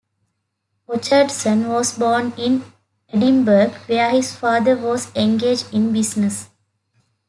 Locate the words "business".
5.93-6.49